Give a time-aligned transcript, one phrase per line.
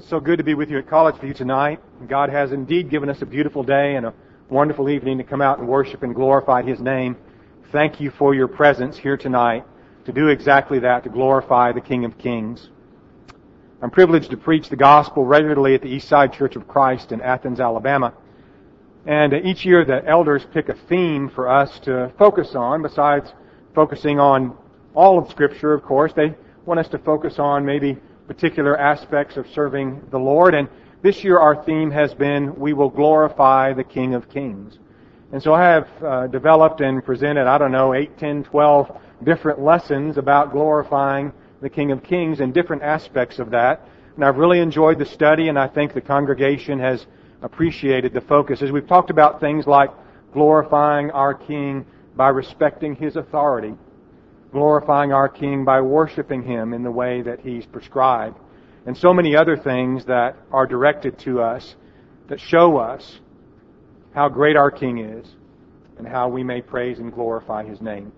[0.00, 1.78] it's so good to be with you at College View tonight.
[2.08, 4.14] God has indeed given us a beautiful day and a
[4.48, 7.18] wonderful evening to come out and worship and glorify His name.
[7.70, 9.66] Thank you for your presence here tonight
[10.06, 12.70] to do exactly that, to glorify the King of Kings.
[13.82, 17.60] I'm privileged to preach the gospel regularly at the Eastside Church of Christ in Athens,
[17.60, 18.14] Alabama.
[19.04, 23.30] And uh, each year the elders pick a theme for us to focus on, besides
[23.74, 24.56] focusing on
[24.94, 26.14] all of Scripture, of course.
[26.16, 27.98] They want us to focus on maybe
[28.30, 30.54] particular aspects of serving the Lord.
[30.54, 30.68] And
[31.02, 34.78] this year our theme has been, We will glorify the King of Kings.
[35.32, 39.60] And so I have uh, developed and presented, I don't know, 8, 10, 12 different
[39.60, 43.84] lessons about glorifying the King of Kings and different aspects of that.
[44.14, 47.06] And I've really enjoyed the study and I think the congregation has
[47.42, 48.62] appreciated the focus.
[48.62, 49.90] As we've talked about things like
[50.32, 53.74] glorifying our King by respecting His authority
[54.52, 58.38] glorifying our King by worshiping Him in the way that He's prescribed,
[58.86, 61.76] and so many other things that are directed to us
[62.28, 63.20] that show us
[64.14, 65.26] how great our King is
[65.98, 68.12] and how we may praise and glorify His name.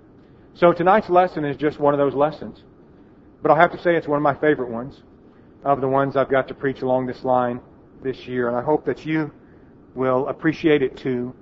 [0.55, 2.63] So tonight's lesson is just one of those lessons.
[3.43, 5.03] But I'll have to say it's one of my favorite ones
[5.65, 7.61] of the ones I've got to preach along this line
[8.03, 8.49] this year.
[8.49, 9.33] And I hope that you
[9.95, 11.35] will appreciate it too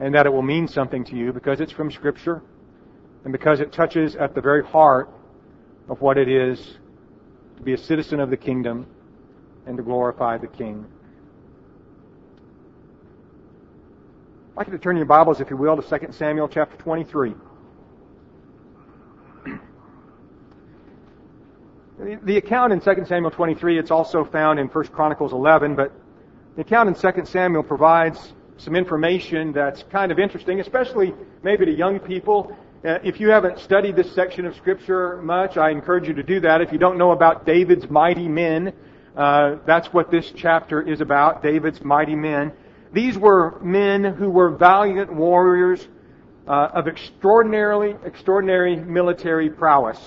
[0.00, 2.42] and that it will mean something to you because it's from Scripture
[3.24, 5.10] and because it touches at the very heart
[5.88, 6.78] of what it is
[7.56, 8.86] to be a citizen of the kingdom
[9.66, 10.86] and to glorify the King.
[14.52, 17.34] I'd like you to turn your Bibles, if you will, to 2 Samuel chapter 23.
[22.22, 25.92] The account in 2 Samuel 23, it's also found in 1 Chronicles 11, but
[26.56, 31.72] the account in 2 Samuel provides some information that's kind of interesting, especially maybe to
[31.72, 36.22] young people if you haven't studied this section of Scripture much, I encourage you to
[36.22, 36.62] do that.
[36.62, 38.72] If you don't know about David's mighty men,
[39.14, 42.52] uh, that's what this chapter is about, David's mighty men.
[42.92, 45.86] These were men who were valiant warriors
[46.48, 49.98] uh, of extraordinarily, extraordinary military prowess.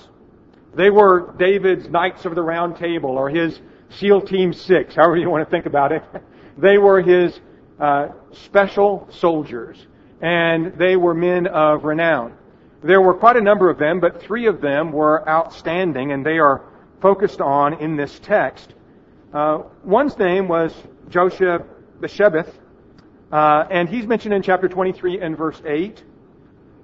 [0.75, 3.59] They were David's Knights of the Round Table or his
[3.99, 6.03] SEAL Team 6, however you want to think about it.
[6.57, 7.39] they were his
[7.79, 8.07] uh,
[8.45, 9.77] special soldiers,
[10.21, 12.35] and they were men of renown.
[12.83, 16.37] There were quite a number of them, but three of them were outstanding, and they
[16.37, 16.61] are
[17.01, 18.73] focused on in this text.
[19.33, 20.73] Uh, one's name was
[21.09, 21.59] Joshua
[22.01, 22.53] Beshebeth,
[23.31, 26.03] uh, and he's mentioned in chapter 23 and verse 8.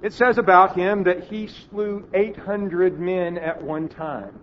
[0.01, 4.39] It says about him that he slew 800 men at one time.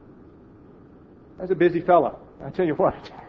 [1.39, 2.19] That's a busy fellow.
[2.45, 3.11] I tell you what.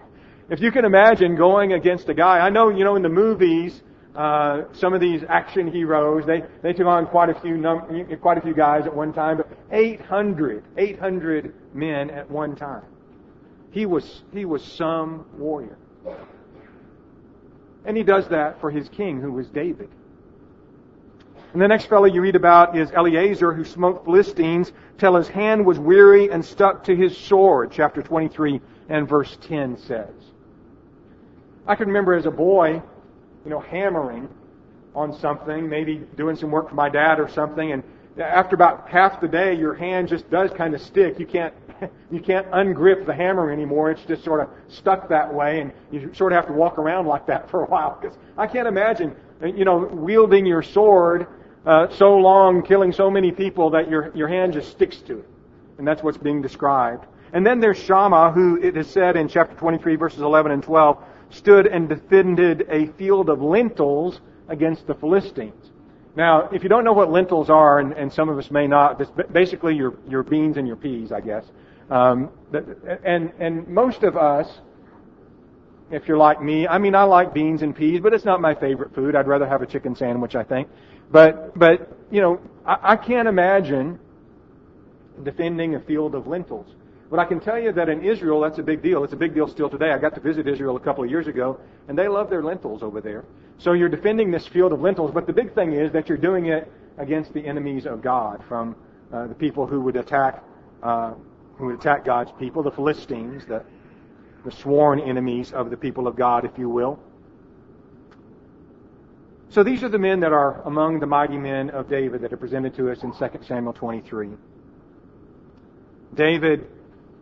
[0.50, 3.82] If you can imagine going against a guy, I know, you know, in the movies,
[4.18, 8.40] uh, some of these action heroes, they, they took on quite a few num- quite
[8.40, 12.84] a few guys at one time, but 800, 800 men at one time.
[13.70, 15.78] He was, he was some warrior.
[17.86, 19.90] And he does that for his king, who was David.
[21.54, 25.64] And the next fellow you read about is Eleazar, who smote Philistines till his hand
[25.64, 30.10] was weary and stuck to his sword, chapter 23 and verse 10 says.
[31.68, 32.82] I can remember as a boy,
[33.47, 34.28] you know, hammering
[34.94, 37.81] on something, maybe doing some work for my dad or something, and
[38.19, 41.18] after about half the day, your hand just does kind of stick.
[41.18, 41.53] You can't
[42.12, 43.90] you can't ungrip the hammer anymore.
[43.90, 47.06] It's just sort of stuck that way, and you sort of have to walk around
[47.07, 47.97] like that for a while.
[48.02, 51.28] Because I can't imagine, you know, wielding your sword
[51.66, 55.30] uh, so long, killing so many people that your your hand just sticks to it,
[55.78, 57.06] and that's what's being described.
[57.31, 60.97] And then there's Shammah, who it is said in chapter 23, verses 11 and 12,
[61.30, 65.72] stood and defended a field of lentils against the Philistines.
[66.16, 69.00] Now, if you don't know what lentils are, and, and some of us may not,
[69.32, 71.46] basically your your beans and your peas, I guess.
[71.92, 72.32] Um,
[73.04, 74.48] and and most of us,
[75.92, 78.56] if you're like me, I mean, I like beans and peas, but it's not my
[78.56, 79.16] favorite food.
[79.16, 80.68] I'd rather have a chicken sandwich, I think.
[81.12, 84.00] But but you know, I, I can't imagine
[85.24, 86.68] defending a field of lentils.
[87.09, 89.04] But I can tell you that in Israel, that's a big deal.
[89.04, 89.92] It's a big deal still today.
[89.92, 92.83] I got to visit Israel a couple of years ago, and they love their lentils
[92.83, 93.24] over there.
[93.59, 96.48] So you're defending this field of lentils, but the big thing is that you're doing
[96.48, 98.75] it against the enemies of God, from
[99.13, 100.44] uh, the people who would attack
[100.83, 101.13] uh,
[101.57, 103.63] who would attack God's people, the Philistines, the,
[104.45, 107.00] the sworn enemies of the people of God, if you will.
[109.50, 112.38] So these are the men that are among the mighty men of David that are
[112.38, 114.30] presented to us in 2 Samuel 23.
[116.13, 116.68] David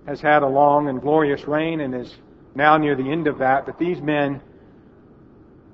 [0.05, 2.15] has had a long and glorious reign and is
[2.53, 4.41] now near the end of that, but these men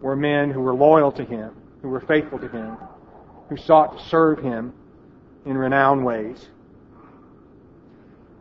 [0.02, 1.52] were men who were loyal to him,
[1.82, 2.78] who were faithful to him,
[3.50, 4.74] who sought to serve him
[5.46, 6.50] in renowned ways.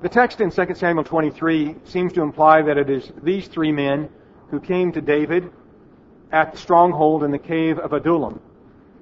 [0.00, 4.08] The text in 2 Samuel 23 seems to imply that it is these three men
[4.50, 5.50] who came to David
[6.32, 8.40] at the stronghold in the cave of Adullam.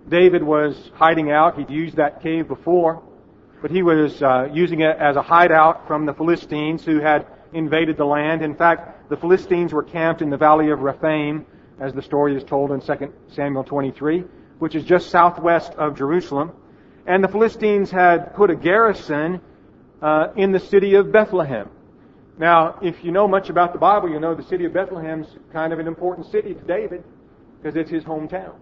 [0.09, 1.57] David was hiding out.
[1.59, 3.03] He'd used that cave before,
[3.61, 7.97] but he was uh, using it as a hideout from the Philistines who had invaded
[7.97, 8.43] the land.
[8.43, 11.47] In fact, the Philistines were camped in the valley of Rephaim,
[11.81, 14.25] as the story is told in 2 Samuel 23,
[14.59, 16.53] which is just southwest of Jerusalem.
[17.07, 19.41] And the Philistines had put a garrison
[20.03, 21.71] uh, in the city of Bethlehem.
[22.39, 25.73] Now, if you know much about the Bible, you know the city of Bethlehem's kind
[25.73, 27.03] of an important city to David
[27.61, 28.55] because it's his hometown.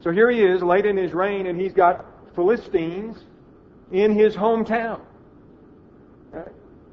[0.00, 2.04] So here he is, late in his reign, and he's got
[2.34, 3.16] Philistines
[3.92, 5.00] in his hometown.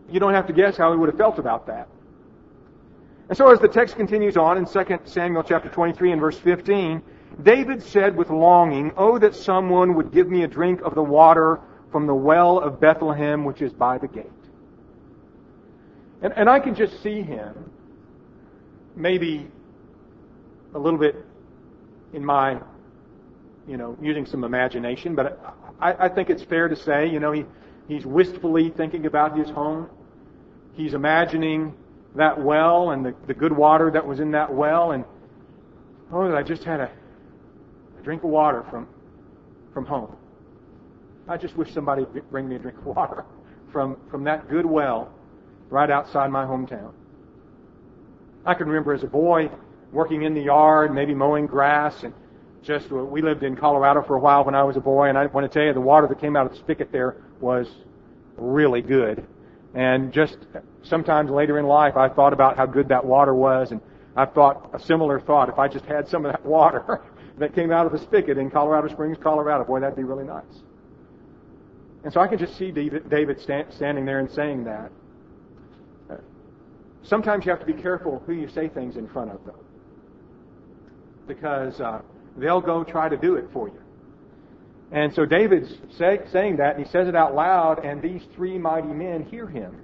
[0.09, 1.87] You don't have to guess how he would have felt about that.
[3.29, 7.01] And so as the text continues on in 2 Samuel chapter 23 and verse 15,
[7.43, 11.59] David said with longing, Oh, that someone would give me a drink of the water
[11.91, 14.25] from the well of Bethlehem, which is by the gate.
[16.21, 17.69] And, and I can just see him,
[18.95, 19.47] maybe
[20.73, 21.15] a little bit
[22.13, 22.59] in my,
[23.67, 25.39] you know, using some imagination, but
[25.79, 27.45] I, I think it's fair to say, you know, he,
[27.87, 29.89] he's wistfully thinking about his home.
[30.73, 31.75] He's imagining
[32.15, 35.03] that well and the, the good water that was in that well, and
[36.11, 36.91] oh, that I just had a,
[37.99, 38.87] a drink of water from
[39.77, 40.15] from home.
[41.27, 43.25] I just wish somebody would bring me a drink of water
[43.71, 45.13] from, from that good well
[45.69, 46.93] right outside my hometown.
[48.43, 49.51] I can remember as a boy
[49.91, 52.13] working in the yard, maybe mowing grass, and
[52.63, 55.25] just we lived in Colorado for a while when I was a boy, and I
[55.27, 57.67] want to tell you the water that came out of the spigot there was
[58.35, 59.25] really good.
[59.73, 60.37] And just
[60.83, 63.81] sometimes later in life, I thought about how good that water was, and
[64.15, 65.49] I've thought a similar thought.
[65.49, 67.01] If I just had some of that water
[67.37, 70.43] that came out of the spigot in Colorado Springs, Colorado, boy, that'd be really nice.
[72.03, 74.91] And so I can just see David standing there and saying that.
[77.03, 79.63] Sometimes you have to be careful who you say things in front of, though.
[81.25, 82.01] Because uh,
[82.37, 83.81] they'll go try to do it for you.
[84.91, 88.57] And so David's say, saying that, and he says it out loud, and these three
[88.57, 89.75] mighty men hear him.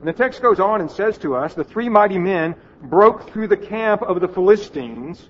[0.00, 3.48] And the text goes on and says to us, the three mighty men broke through
[3.48, 5.28] the camp of the Philistines,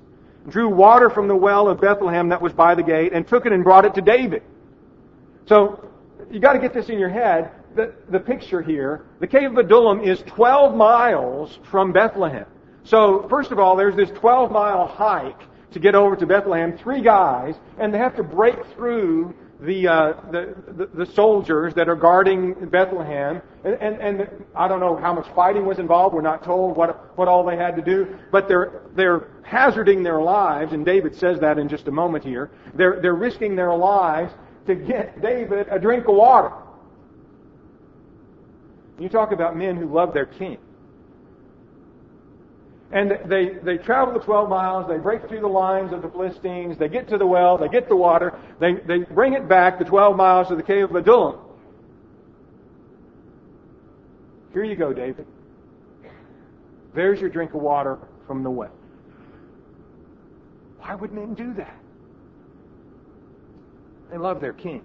[0.49, 3.53] drew water from the well of Bethlehem that was by the gate, and took it
[3.53, 4.43] and brought it to David.
[5.47, 5.89] So
[6.31, 7.53] you got to get this in your head.
[7.75, 12.47] The, the picture here, the cave of Adullam is 12 miles from Bethlehem.
[12.83, 15.41] So first of all, there's this 12 mile hike
[15.73, 16.77] to get over to Bethlehem.
[16.79, 21.89] Three guys, and they have to break through the, uh, the, the, the soldiers that
[21.89, 26.15] are guarding Bethlehem, and, and, and I don't know how much fighting was involved.
[26.15, 30.21] We're not told what what all they had to do, but they're they're hazarding their
[30.21, 32.51] lives, and David says that in just a moment here.
[32.75, 34.33] They're they're risking their lives
[34.67, 36.53] to get David a drink of water.
[39.01, 40.59] You talk about men who love their king.
[42.91, 46.79] And they, they travel the 12 miles, they break through the lines of the Philistines,
[46.79, 49.85] they get to the well, they get the water, they, they bring it back the
[49.85, 51.39] 12 miles to the cave of Adullam.
[54.55, 55.27] Here you go, David.
[56.95, 58.73] There's your drink of water from the well.
[60.79, 61.77] Why would men do that?
[64.11, 64.83] They love their king.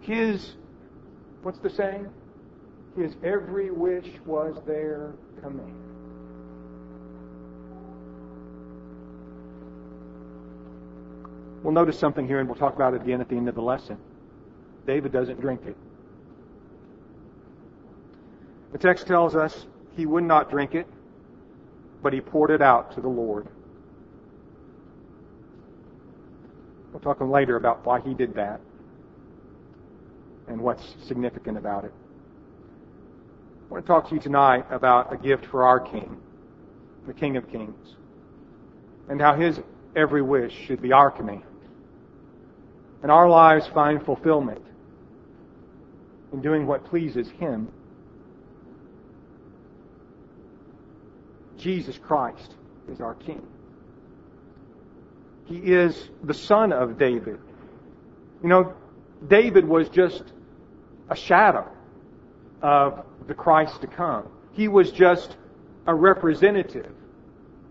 [0.00, 0.54] His,
[1.42, 2.08] what's the saying?
[2.96, 5.87] His every wish was their command.
[11.68, 13.60] We'll notice something here, and we'll talk about it again at the end of the
[13.60, 13.98] lesson.
[14.86, 15.76] David doesn't drink it.
[18.72, 20.86] The text tells us he would not drink it,
[22.02, 23.48] but he poured it out to the Lord.
[26.90, 28.62] We'll talk later about why he did that
[30.48, 31.92] and what's significant about it.
[33.68, 36.16] I want to talk to you tonight about a gift for our King,
[37.06, 37.94] the King of Kings,
[39.10, 39.60] and how his
[39.94, 41.42] every wish should be our command.
[43.02, 44.62] And our lives find fulfillment
[46.32, 47.68] in doing what pleases him.
[51.56, 52.54] Jesus Christ
[52.90, 53.46] is our King.
[55.46, 57.38] He is the son of David.
[58.42, 58.74] You know,
[59.26, 60.22] David was just
[61.08, 61.66] a shadow
[62.62, 64.28] of the Christ to come.
[64.52, 65.36] He was just
[65.86, 66.92] a representative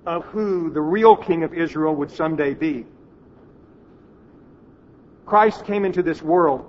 [0.06, 2.86] of who the real king of Israel would someday be.
[5.28, 6.66] Christ came into this world,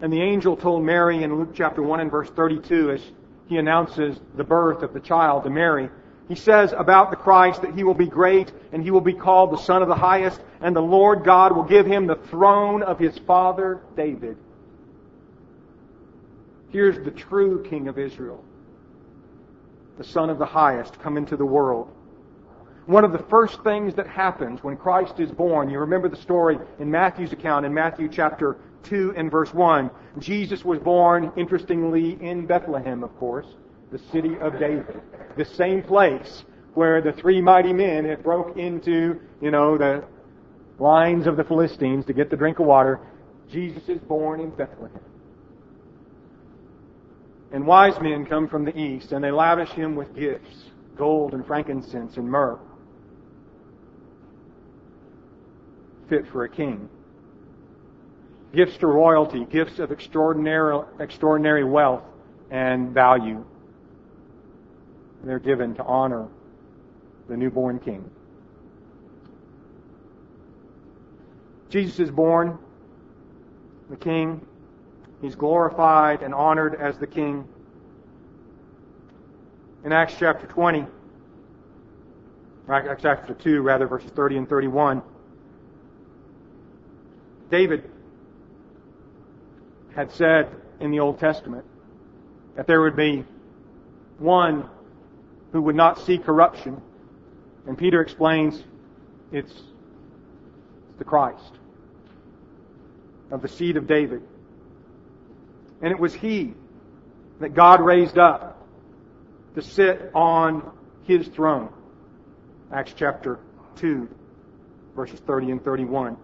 [0.00, 3.00] and the angel told Mary in Luke chapter 1 and verse 32 as
[3.46, 5.88] he announces the birth of the child to Mary,
[6.28, 9.52] he says about the Christ that he will be great and he will be called
[9.52, 12.98] the Son of the Highest and the Lord God will give him the throne of
[12.98, 14.36] his father David.
[16.70, 18.42] Here's the true King of Israel,
[19.96, 21.93] the Son of the Highest, come into the world.
[22.86, 26.58] One of the first things that happens when Christ is born, you remember the story
[26.78, 29.90] in Matthew's account, in Matthew chapter 2 and verse 1.
[30.18, 33.46] Jesus was born, interestingly, in Bethlehem, of course,
[33.90, 35.00] the city of David.
[35.38, 40.04] The same place where the three mighty men had broke into, you know, the
[40.78, 43.00] lines of the Philistines to get the drink of water.
[43.50, 45.00] Jesus is born in Bethlehem.
[47.50, 51.46] And wise men come from the east, and they lavish him with gifts gold and
[51.46, 52.58] frankincense and myrrh.
[56.08, 56.88] Fit for a king.
[58.54, 62.04] Gifts to royalty, gifts of extraordinary, extraordinary wealth
[62.50, 63.44] and value.
[65.24, 66.28] They're given to honor
[67.28, 68.10] the newborn king.
[71.70, 72.58] Jesus is born,
[73.90, 74.46] the king.
[75.20, 77.48] He's glorified and honored as the king.
[79.84, 80.86] In Acts chapter 20,
[82.68, 85.02] Acts chapter 2, rather, verses 30 and 31,
[87.54, 87.88] David
[89.94, 90.48] had said
[90.80, 91.64] in the Old Testament
[92.56, 93.24] that there would be
[94.18, 94.68] one
[95.52, 96.82] who would not see corruption.
[97.68, 98.60] And Peter explains
[99.30, 99.54] it's
[100.98, 101.52] the Christ
[103.30, 104.22] of the seed of David.
[105.80, 106.54] And it was he
[107.38, 108.66] that God raised up
[109.54, 110.72] to sit on
[111.04, 111.72] his throne.
[112.72, 113.38] Acts chapter
[113.76, 114.08] 2,
[114.96, 116.16] verses 30 and 31.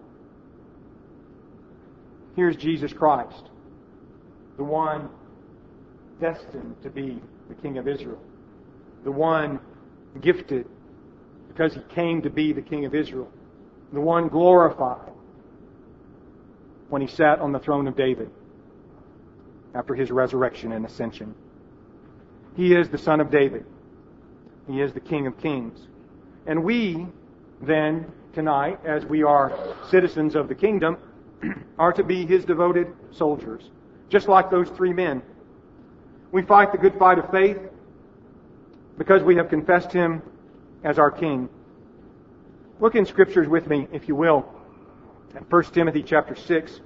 [2.41, 3.51] Here's Jesus Christ,
[4.57, 5.11] the one
[6.23, 7.21] destined to be
[7.51, 8.19] the King of Israel,
[9.05, 9.61] the one
[10.23, 10.67] gifted
[11.49, 13.31] because he came to be the King of Israel,
[13.93, 15.13] the one glorified
[16.89, 18.31] when he sat on the throne of David
[19.75, 21.35] after his resurrection and ascension.
[22.57, 23.67] He is the Son of David.
[24.67, 25.79] He is the King of Kings.
[26.47, 27.07] And we,
[27.61, 29.53] then, tonight, as we are
[29.91, 30.97] citizens of the kingdom,
[31.79, 33.71] are to be his devoted soldiers,
[34.09, 35.23] just like those three men.
[36.33, 37.59] We fight the good fight of faith
[38.99, 40.23] because we have confessed him
[40.85, 41.49] as our king.
[42.81, 44.47] Look in scriptures with me, if you will,
[45.35, 46.81] at 1 Timothy chapter 6,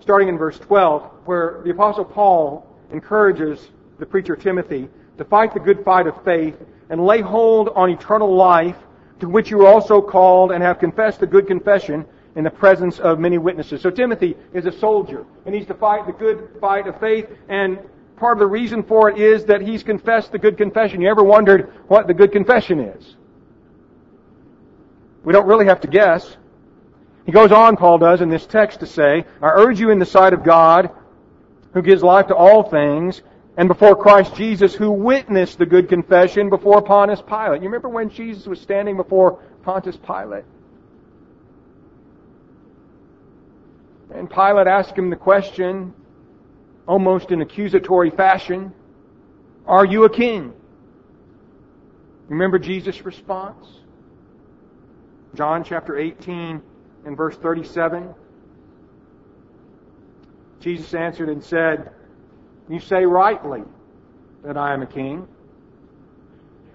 [0.00, 4.88] starting in verse 12, where the apostle Paul encourages the preacher Timothy
[5.18, 6.56] to fight the good fight of faith
[6.90, 8.76] and lay hold on eternal life
[9.20, 12.04] to which you are also called and have confessed the good confession
[12.36, 13.82] in the presence of many witnesses.
[13.82, 17.78] So Timothy is a soldier and he's to fight the good fight of faith and
[18.16, 21.00] part of the reason for it is that he's confessed the good confession.
[21.00, 23.16] You ever wondered what the good confession is?
[25.24, 26.36] We don't really have to guess.
[27.26, 30.06] He goes on, Paul does, in this text to say, I urge you in the
[30.06, 30.90] sight of God,
[31.74, 33.22] who gives life to all things,
[33.56, 37.62] and before Christ Jesus, who witnessed the good confession before Pontius Pilate.
[37.62, 40.44] You remember when Jesus was standing before Pontius Pilate?
[44.14, 45.94] And Pilate asked him the question,
[46.86, 48.72] almost in accusatory fashion,
[49.66, 50.52] Are you a king?
[52.28, 53.66] Remember Jesus' response?
[55.34, 56.60] John chapter 18
[57.06, 58.14] and verse 37.
[60.60, 61.90] Jesus answered and said,
[62.68, 63.62] You say rightly
[64.44, 65.26] that I am a king.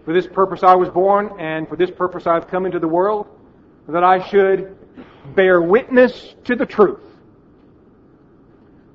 [0.06, 2.88] For this purpose I was born, and for this purpose I have come into the
[2.88, 3.28] world,
[3.88, 4.78] that I should
[5.36, 7.07] bear witness to the truth.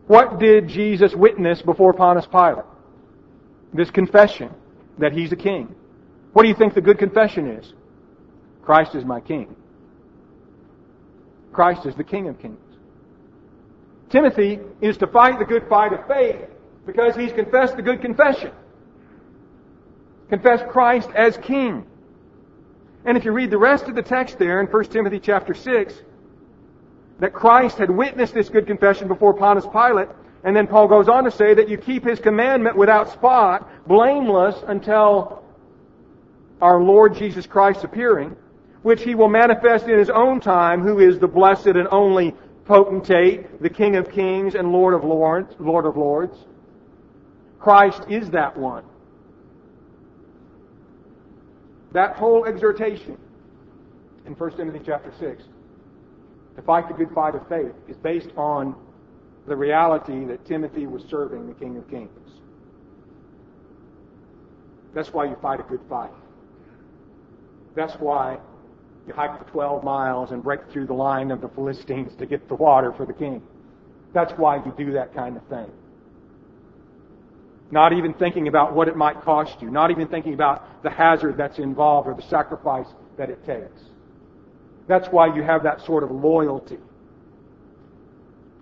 [0.07, 2.65] What did Jesus witness before Pontius Pilate?
[3.73, 4.51] This confession
[4.99, 5.75] that he's a king.
[6.33, 7.73] What do you think the good confession is?
[8.63, 9.55] Christ is my king.
[11.53, 12.59] Christ is the King of Kings.
[14.09, 16.49] Timothy is to fight the good fight of faith
[16.87, 18.53] because he's confessed the good confession.
[20.29, 21.85] Confess Christ as King.
[23.05, 25.95] And if you read the rest of the text there in 1 Timothy chapter 6,
[27.21, 30.09] that Christ had witnessed this good confession before Pontius Pilate,
[30.45, 34.57] and then Paul goes on to say that you keep his commandment without spot, blameless
[34.67, 35.43] until
[36.61, 38.37] our Lord Jesus Christ's appearing,
[38.83, 43.61] which he will manifest in his own time, who is the blessed and only potentate,
[43.63, 46.37] the King of kings and Lord of lords, Lord of lords.
[47.61, 48.85] Christ is that one.
[51.93, 53.19] That whole exhortation
[54.27, 55.45] in 1 Timothy chapter 6
[56.57, 58.75] to fight the good fight of faith is based on
[59.47, 62.11] the reality that Timothy was serving the King of Kings.
[64.95, 66.11] That's why you fight a good fight.
[67.75, 68.39] That's why
[69.07, 72.49] you hike the 12 miles and break through the line of the Philistines to get
[72.49, 73.43] the water for the king.
[74.13, 75.71] That's why you do that kind of thing.
[77.71, 79.71] Not even thinking about what it might cost you.
[79.71, 83.81] Not even thinking about the hazard that's involved or the sacrifice that it takes.
[84.87, 86.79] That's why you have that sort of loyalty.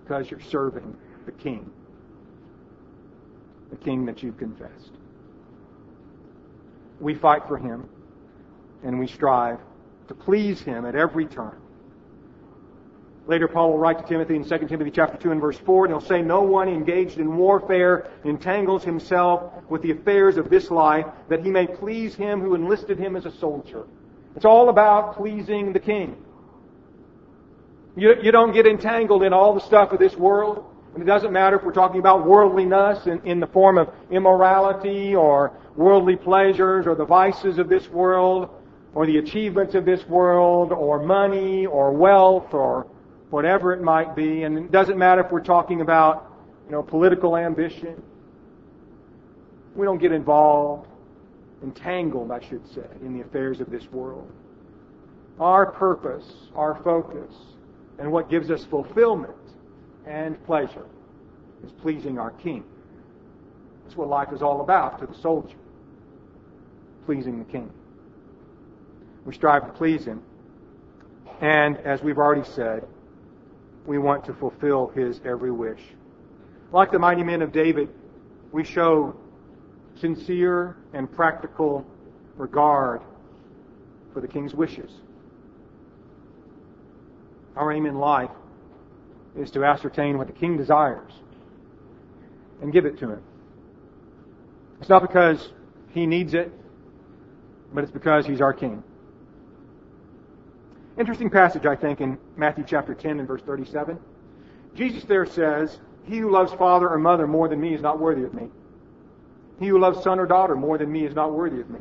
[0.02, 0.96] Because you're serving
[1.26, 1.70] the King.
[3.70, 4.92] The King that you've confessed.
[7.00, 7.88] We fight for Him
[8.82, 9.58] and we strive
[10.08, 11.60] to please Him at every turn.
[13.26, 15.94] Later, Paul will write to Timothy in 2 Timothy chapter 2 and verse 4, and
[15.94, 21.06] he'll say, No one engaged in warfare entangles himself with the affairs of this life,
[21.28, 23.84] that he may please him who enlisted him as a soldier.
[24.36, 26.16] It's all about pleasing the king.
[27.96, 30.64] You, you don't get entangled in all the stuff of this world.
[30.94, 35.14] And it doesn't matter if we're talking about worldliness in, in the form of immorality
[35.14, 38.48] or worldly pleasures or the vices of this world
[38.94, 42.88] or the achievements of this world or money or wealth or
[43.30, 44.42] whatever it might be.
[44.42, 46.32] And it doesn't matter if we're talking about,
[46.66, 48.02] you know, political ambition.
[49.76, 50.88] We don't get involved,
[51.62, 54.30] entangled, I should say, in the affairs of this world.
[55.38, 57.34] Our purpose, our focus,
[57.98, 59.34] and what gives us fulfillment
[60.06, 60.86] and pleasure
[61.64, 62.64] is pleasing our King.
[63.84, 65.56] That's what life is all about to the soldier.
[67.06, 67.70] Pleasing the King.
[69.24, 70.22] We strive to please Him.
[71.40, 72.86] And as we've already said,
[73.86, 75.80] we want to fulfill his every wish.
[76.72, 77.88] Like the mighty men of David,
[78.52, 79.16] we show
[80.00, 81.86] sincere and practical
[82.36, 83.02] regard
[84.12, 84.90] for the king's wishes.
[87.56, 88.30] Our aim in life
[89.36, 91.12] is to ascertain what the king desires
[92.62, 93.22] and give it to him.
[94.80, 95.52] It's not because
[95.90, 96.52] he needs it,
[97.72, 98.82] but it's because he's our king.
[100.98, 103.98] Interesting passage, I think, in Matthew chapter 10 and verse 37.
[104.74, 108.24] Jesus there says, He who loves father or mother more than me is not worthy
[108.24, 108.48] of me.
[109.60, 111.80] He who loves son or daughter more than me is not worthy of me.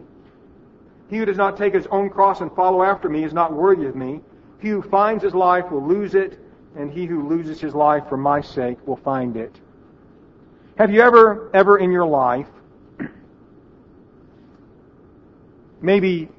[1.09, 3.87] He who does not take his own cross and follow after me is not worthy
[3.87, 4.21] of me.
[4.59, 6.37] He who finds his life will lose it,
[6.75, 9.55] and he who loses his life for my sake will find it.
[10.77, 12.47] Have you ever, ever in your life,
[15.81, 16.29] maybe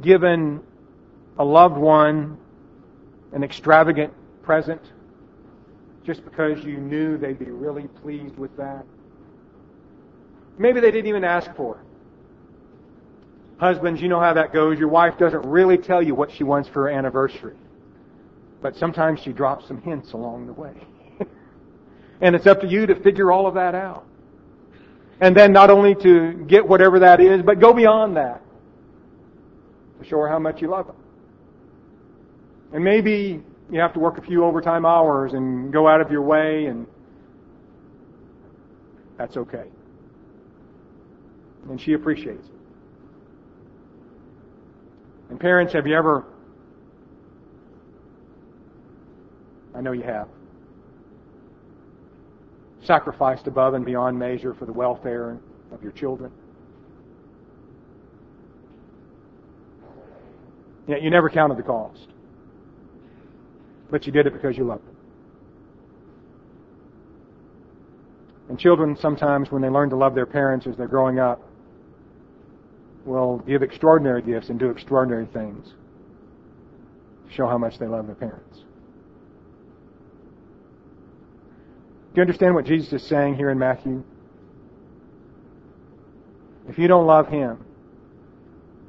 [0.00, 0.62] given
[1.38, 2.38] a loved one
[3.32, 4.12] an extravagant
[4.42, 4.80] present
[6.04, 8.86] just because you knew they'd be really pleased with that.
[10.58, 11.78] Maybe they didn't even ask for.
[13.58, 14.78] Husbands, you know how that goes.
[14.78, 17.56] Your wife doesn't really tell you what she wants for her anniversary.
[18.60, 20.74] But sometimes she drops some hints along the way.
[22.20, 24.04] and it's up to you to figure all of that out.
[25.20, 28.42] And then not only to get whatever that is, but go beyond that.
[30.00, 30.94] To show her how much you love her.
[32.72, 36.22] And maybe you have to work a few overtime hours and go out of your
[36.22, 36.86] way, and
[39.16, 39.64] that's okay.
[41.68, 42.52] And she appreciates it.
[45.30, 46.24] And parents, have you ever,
[49.74, 50.28] I know you have,
[52.82, 55.38] sacrificed above and beyond measure for the welfare
[55.70, 56.32] of your children?
[60.86, 62.08] Yet you never counted the cost
[63.90, 64.96] but you did it because you loved them.
[68.48, 71.42] And children sometimes, when they learn to love their parents as they're growing up,
[73.08, 75.66] will give extraordinary gifts and do extraordinary things
[77.26, 78.58] to show how much they love their parents.
[82.12, 84.04] Do you understand what Jesus is saying here in Matthew?
[86.68, 87.64] If you don't love Him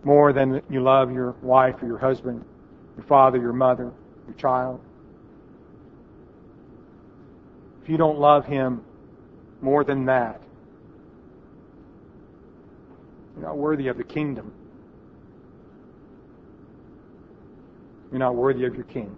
[0.03, 2.43] more than you love your wife or your husband,
[2.97, 3.91] your father, your mother,
[4.27, 4.81] your child,
[7.81, 8.81] if you don't love Him
[9.61, 10.41] more than that,
[13.39, 14.51] you're not worthy of the kingdom.
[18.11, 19.15] You're not worthy of your King.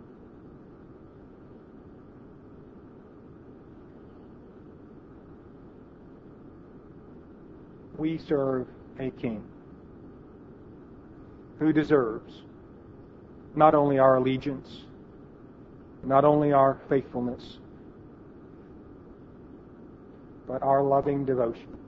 [7.97, 8.67] We serve
[8.99, 9.43] a King
[11.57, 12.43] who deserves
[13.55, 14.83] not only our allegiance,
[16.03, 17.57] not only our faithfulness,
[20.47, 21.80] but our loving devotion.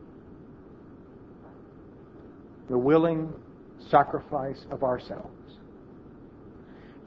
[2.70, 3.34] The willing
[3.90, 5.30] sacrifice of ourselves.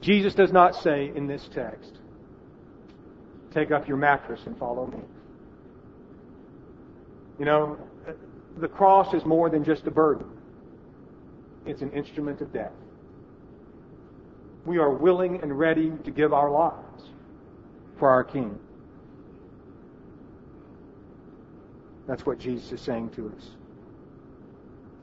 [0.01, 1.99] Jesus does not say in this text,
[3.53, 4.99] take up your mattress and follow me.
[7.39, 7.77] You know,
[8.57, 10.27] the cross is more than just a burden.
[11.65, 12.71] It's an instrument of death.
[14.65, 17.03] We are willing and ready to give our lives
[17.97, 18.57] for our King.
[22.07, 23.49] That's what Jesus is saying to us.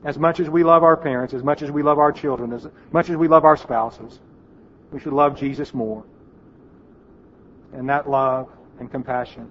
[0.05, 2.67] As much as we love our parents, as much as we love our children, as
[2.91, 4.19] much as we love our spouses,
[4.91, 6.05] we should love Jesus more.
[7.73, 8.47] And that love
[8.79, 9.49] and compassion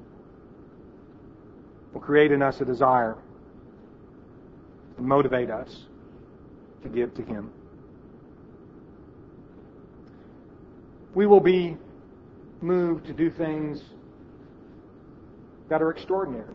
[1.92, 3.18] will create in us a desire
[4.96, 5.86] and motivate us
[6.84, 7.50] to give to Him.
[11.14, 11.76] We will be
[12.60, 13.82] moved to do things
[15.68, 16.54] that are extraordinary.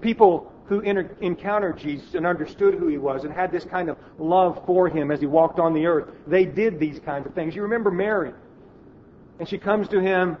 [0.00, 4.64] People who encountered Jesus and understood who he was and had this kind of love
[4.66, 7.56] for him as he walked on the earth, they did these kinds of things.
[7.56, 8.32] You remember Mary.
[9.40, 10.36] And she comes to him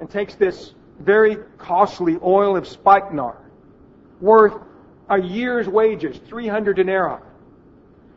[0.00, 3.38] and takes this very costly oil of spikenard,
[4.20, 4.60] worth
[5.08, 7.22] a year's wages, 300 denarii.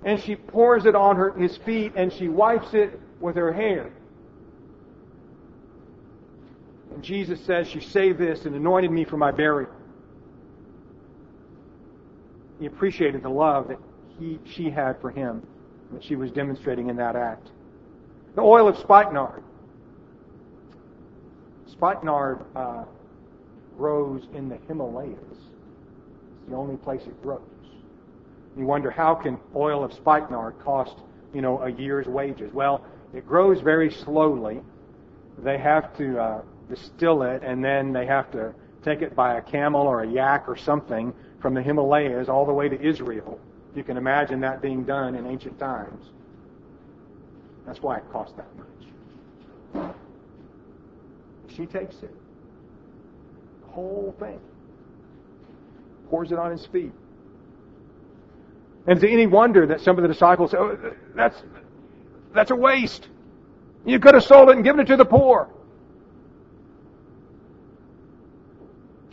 [0.03, 3.89] And she pours it on her, his feet and she wipes it with her hair.
[6.93, 9.71] And Jesus says, She saved this and anointed me for my burial.
[12.59, 13.79] He appreciated the love that
[14.19, 15.45] he, she had for him,
[15.91, 17.51] that she was demonstrating in that act.
[18.35, 19.43] The oil of spikenard.
[21.67, 22.83] Spikenard uh,
[23.77, 25.17] grows in the Himalayas.
[25.31, 27.41] It's the only place it grows.
[28.57, 30.95] You wonder how can oil of spikenard cost,
[31.33, 32.53] you know, a year's wages?
[32.53, 34.61] Well, it grows very slowly.
[35.39, 39.41] They have to uh, distill it, and then they have to take it by a
[39.41, 41.13] camel or a yak or something
[41.43, 43.37] from the Himalayas all the way to Israel.
[43.75, 46.05] You can imagine that being done in ancient times.
[47.67, 48.47] That's why it costs that
[49.75, 49.93] much.
[51.49, 52.15] She takes it.
[53.65, 54.39] The whole thing.
[56.09, 56.93] Pours it on his feet.
[58.87, 60.77] And is it any wonder that some of the disciples say, oh,
[61.13, 61.43] that's,
[62.33, 63.09] that's a waste.
[63.85, 65.49] You could have sold it and given it to the poor.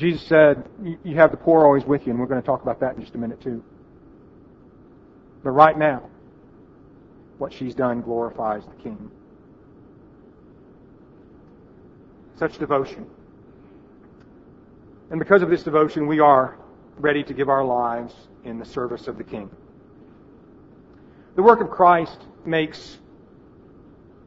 [0.01, 0.67] Jesus said,
[1.05, 3.03] You have the poor always with you, and we're going to talk about that in
[3.03, 3.63] just a minute, too.
[5.45, 6.09] But right now,
[7.37, 9.11] what she's done glorifies the King.
[12.39, 13.07] Such devotion.
[15.11, 16.59] And because of this devotion, we are
[16.99, 19.51] ready to give our lives in the service of the King.
[21.37, 22.99] The work of Christ makes,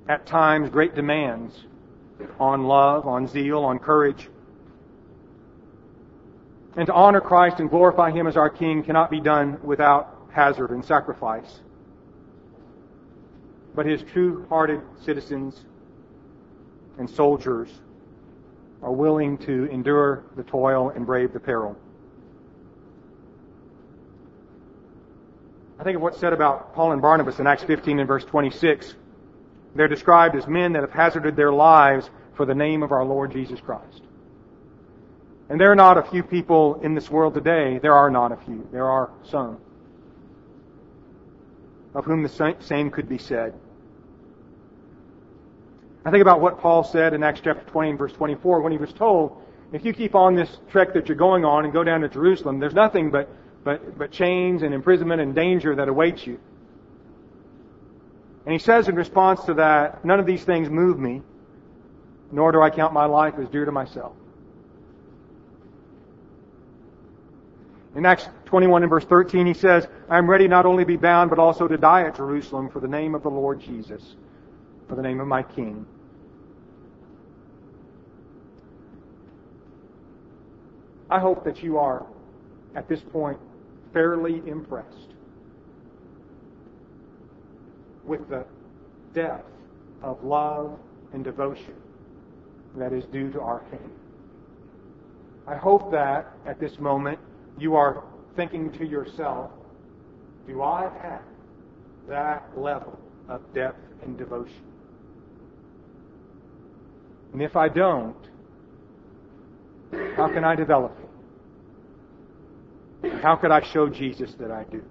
[0.08, 1.56] at times, great demands
[2.40, 4.30] on love, on zeal, on courage.
[6.76, 10.72] And to honor Christ and glorify Him as our King cannot be done without hazard
[10.72, 11.60] and sacrifice.
[13.76, 15.66] But His true-hearted citizens
[16.98, 17.70] and soldiers
[18.82, 21.78] are willing to endure the toil and brave the peril.
[25.80, 28.96] I think of what's said about Paul and Barnabas in Acts 15 and verse 26.
[29.76, 33.32] They're described as men that have hazarded their lives for the name of our Lord
[33.32, 34.02] Jesus Christ.
[35.54, 37.78] And there are not a few people in this world today.
[37.78, 38.68] There are not a few.
[38.72, 39.60] There are some.
[41.94, 43.54] Of whom the same could be said.
[46.04, 48.80] I think about what Paul said in Acts chapter 20 and verse 24 when he
[48.80, 52.02] was told, if you keep on this trek that you're going on and go down
[52.02, 53.30] to Jerusalem, there's nothing but,
[53.64, 56.40] but, but chains and imprisonment and danger that awaits you.
[58.48, 61.22] And he says in response to that, none of these things move me,
[62.32, 64.14] nor do I count my life as dear to myself.
[67.96, 70.98] In Acts 21 and verse 13, he says, I am ready not only to be
[70.98, 74.16] bound, but also to die at Jerusalem for the name of the Lord Jesus,
[74.88, 75.86] for the name of my King.
[81.10, 82.08] I hope that you are,
[82.76, 83.38] at this point,
[83.94, 85.14] fairly impressed
[88.04, 88.44] with the
[89.14, 89.52] depth
[90.02, 90.80] of love
[91.14, 91.76] and devotion
[92.76, 93.92] that is due to our King.
[95.46, 97.20] I hope that, at this moment,
[97.58, 98.04] you are
[98.36, 99.52] thinking to yourself,
[100.48, 101.22] do I have
[102.08, 104.64] that level of depth and devotion?
[107.32, 108.16] And if I don't,
[110.16, 110.96] how can I develop
[113.04, 113.14] it?
[113.22, 114.84] How could I show Jesus that I do?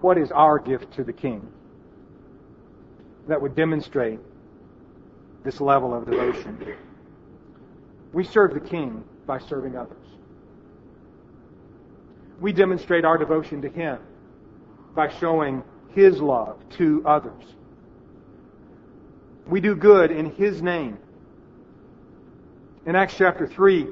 [0.00, 1.48] What is our gift to the King
[3.26, 4.20] that would demonstrate
[5.44, 6.76] this level of devotion?
[8.14, 9.98] We serve the King by serving others.
[12.40, 13.98] We demonstrate our devotion to Him
[14.94, 17.42] by showing His love to others.
[19.48, 20.98] We do good in His name.
[22.86, 23.88] In Acts chapter 3,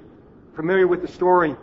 [0.55, 1.57] familiar with the story,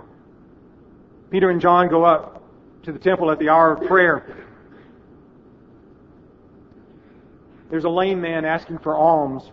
[1.32, 2.44] Peter and John go up
[2.84, 4.36] to the temple at the hour of prayer.
[7.70, 9.44] There's a lame man asking for alms.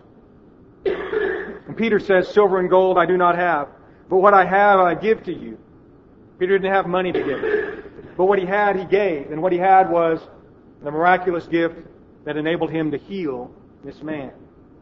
[1.77, 3.69] Peter says, Silver and gold I do not have,
[4.09, 5.57] but what I have I give to you.
[6.39, 8.17] Peter didn't have money to give.
[8.17, 9.31] But what he had, he gave.
[9.31, 10.19] And what he had was
[10.83, 11.75] the miraculous gift
[12.25, 13.51] that enabled him to heal
[13.83, 14.31] this man.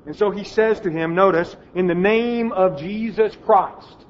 [0.06, 4.06] And so he says to him, notice, in the name of Jesus Christ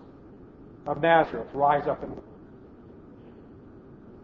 [0.86, 2.15] of Nazareth, rise up and.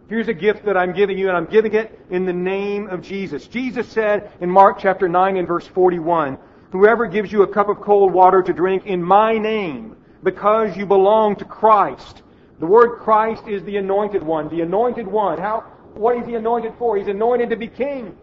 [0.10, 3.02] Here's a gift that I'm giving you, and I'm giving it in the name of
[3.02, 3.48] Jesus.
[3.48, 6.38] Jesus said in Mark chapter 9 and verse 41,
[6.72, 10.86] Whoever gives you a cup of cold water to drink in my name, because you
[10.86, 12.22] belong to Christ.
[12.60, 15.40] The word Christ is the anointed one, the anointed one.
[15.40, 15.62] How,
[15.96, 16.96] what is he anointed for?
[16.96, 18.16] He's anointed to be king.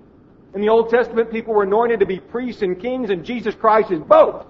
[0.54, 3.90] In the Old Testament, people were anointed to be priests and kings, and Jesus Christ
[3.90, 4.46] is both.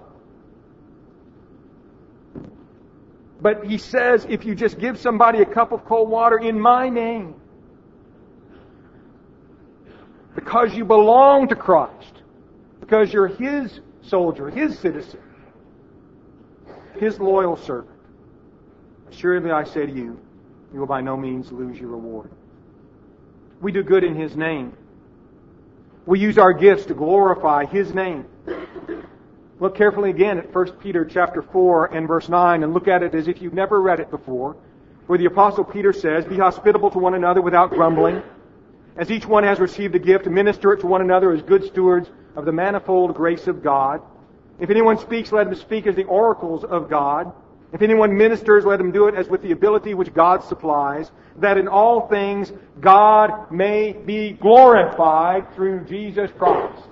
[3.41, 6.89] But he says, if you just give somebody a cup of cold water in my
[6.89, 7.35] name,
[10.35, 12.13] because you belong to Christ,
[12.79, 13.79] because you're his
[14.09, 15.19] soldier, his citizen,
[16.97, 17.95] his loyal servant,
[19.09, 20.19] assuredly I say to you,
[20.73, 22.31] you will by no means lose your reward.
[23.61, 24.75] We do good in his name.
[26.05, 28.25] We use our gifts to glorify his name.
[29.59, 33.13] Look carefully again at 1 Peter chapter 4 and verse 9 and look at it
[33.13, 34.55] as if you've never read it before,
[35.07, 38.21] where the apostle Peter says, Be hospitable to one another without grumbling.
[38.95, 42.09] As each one has received a gift, minister it to one another as good stewards
[42.39, 44.01] of the manifold grace of God.
[44.59, 47.31] If anyone speaks, let him speak as the oracles of God.
[47.71, 51.57] If anyone ministers, let him do it as with the ability which God supplies, that
[51.57, 56.83] in all things God may be glorified through Jesus Christ.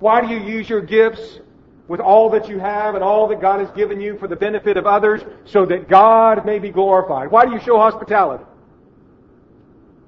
[0.00, 1.38] Why do you use your gifts
[1.86, 4.76] with all that you have and all that God has given you for the benefit
[4.76, 7.30] of others so that God may be glorified?
[7.30, 8.44] Why do you show hospitality?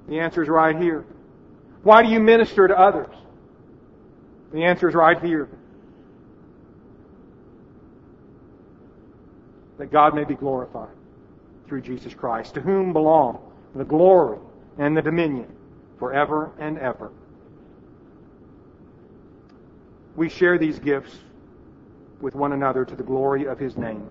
[0.09, 1.05] The answer is right here.
[1.85, 3.15] Why do you minister to others?
[4.55, 5.49] The answer is right here.
[9.79, 10.95] That God may be glorified
[11.67, 13.41] through Jesus Christ, to whom belong
[13.75, 14.39] the glory
[14.79, 15.49] and the dominion
[15.99, 17.11] forever and ever.
[20.15, 21.19] We share these gifts
[22.21, 24.09] with one another to the glory of His name.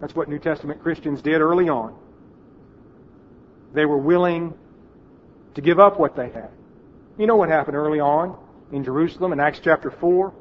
[0.00, 1.96] That's what New Testament Christians did early on.
[3.74, 4.54] They were willing
[5.54, 6.50] to give up what they had.
[7.20, 8.34] You know what happened early on
[8.72, 10.32] in Jerusalem in Acts chapter 4?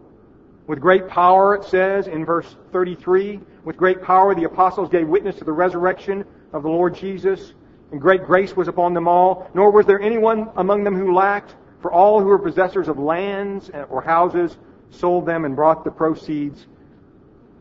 [0.66, 5.36] With great power, it says in verse 33, with great power the apostles gave witness
[5.40, 7.52] to the resurrection of the Lord Jesus,
[7.92, 9.52] and great grace was upon them all.
[9.54, 13.70] Nor was there anyone among them who lacked, for all who were possessors of lands
[13.90, 14.56] or houses
[14.90, 16.66] sold them and brought the proceeds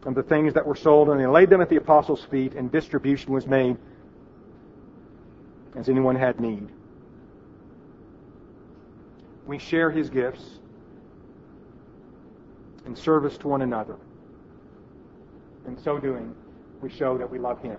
[0.05, 2.71] of the things that were sold, and they laid them at the apostles' feet, and
[2.71, 3.77] distribution was made
[5.75, 6.69] as anyone had need.
[9.49, 10.45] We share his gifts
[12.85, 13.97] in service to one another.
[15.67, 16.35] In so doing,
[16.83, 17.79] we show that we love him.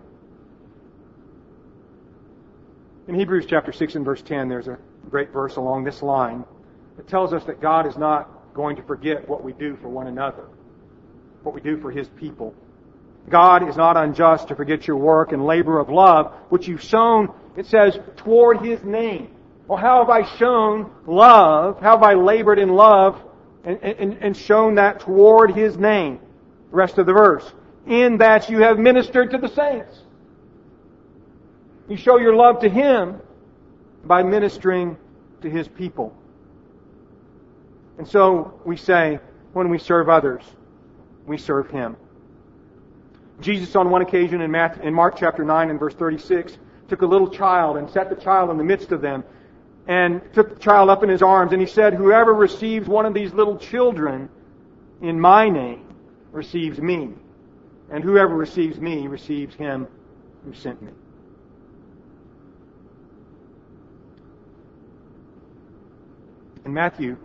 [3.08, 4.80] In Hebrews chapter 6 and verse 10, there's a
[5.12, 6.44] great verse along this line
[6.98, 10.08] that tells us that God is not going to forget what we do for one
[10.08, 10.48] another,
[11.44, 12.56] what we do for his people.
[13.30, 17.32] God is not unjust to forget your work and labor of love, which you've sown,
[17.56, 19.36] it says, toward his name.
[19.70, 21.80] Well, how have I shown love?
[21.80, 23.22] How have I labored in love
[23.64, 26.20] and, and, and shown that toward his name?
[26.72, 27.46] The rest of the verse.
[27.86, 29.96] In that you have ministered to the saints.
[31.88, 33.22] You show your love to him
[34.06, 34.98] by ministering
[35.42, 36.16] to his people.
[38.00, 39.20] And so we say,
[39.54, 40.42] when we serve others,
[41.28, 41.96] we serve him.
[43.40, 47.06] Jesus, on one occasion in, Matthew, in Mark chapter 9 and verse 36, took a
[47.06, 49.24] little child and set the child in the midst of them
[49.90, 51.52] and took the child up in his arms.
[51.52, 54.30] And he said, Whoever receives one of these little children
[55.02, 55.84] in my name
[56.32, 57.10] receives me.
[57.90, 59.88] And whoever receives me receives him
[60.46, 60.92] who sent me.
[66.66, 67.18] In Matthew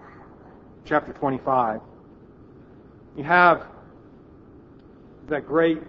[0.86, 1.82] chapter 25,
[3.18, 3.66] you have
[5.28, 5.82] that great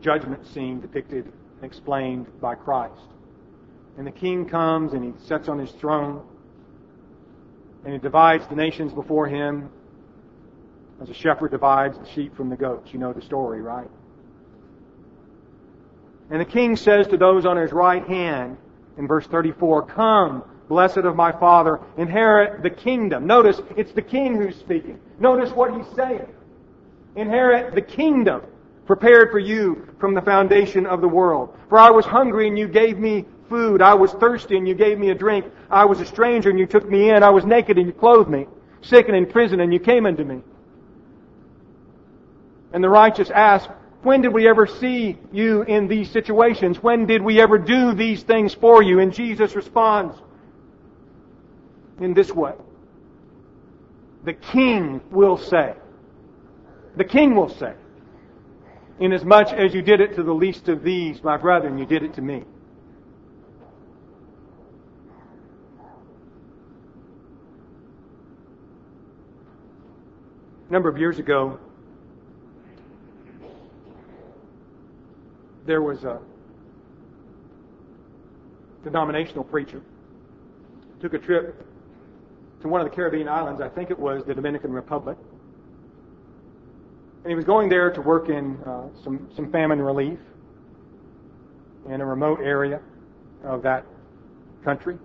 [0.00, 2.94] judgment scene depicted and explained by Christ.
[3.98, 6.24] And the king comes and he sits on his throne
[7.84, 9.70] and he divides the nations before him
[11.02, 12.92] as a shepherd divides the sheep from the goats.
[12.92, 13.90] You know the story, right?
[16.30, 18.56] And the king says to those on his right hand
[18.98, 23.26] in verse 34, Come, blessed of my Father, inherit the kingdom.
[23.26, 25.00] Notice, it's the king who's speaking.
[25.18, 26.26] Notice what he's saying.
[27.16, 28.42] Inherit the kingdom
[28.86, 31.56] prepared for you from the foundation of the world.
[31.68, 33.82] For I was hungry and you gave me food.
[33.82, 35.46] I was thirsty and you gave me a drink.
[35.70, 37.22] I was a stranger and you took me in.
[37.22, 38.46] I was naked and you clothed me.
[38.80, 40.40] sick and in prison, and you came unto me.
[42.72, 43.68] And the righteous ask,
[44.02, 46.82] when did we ever see you in these situations?
[46.82, 49.00] When did we ever do these things for you?
[49.00, 50.16] And Jesus responds
[52.00, 52.52] in this way.
[54.24, 55.74] The king will say,
[56.96, 57.74] the king will say,
[59.00, 62.14] inasmuch as you did it to the least of these, my brethren, you did it
[62.14, 62.44] to me.
[70.68, 71.58] A number of years ago,
[75.66, 76.20] there was a
[78.84, 79.82] denominational preacher
[81.00, 81.64] took a trip
[82.60, 85.16] to one of the Caribbean islands, I think it was the Dominican Republic.
[87.22, 90.18] And he was going there to work in uh, some, some famine relief
[91.88, 92.80] in a remote area
[93.44, 93.86] of that
[94.64, 94.98] country.